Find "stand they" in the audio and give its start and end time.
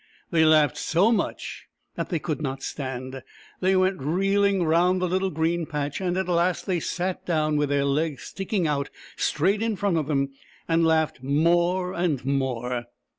2.63-3.75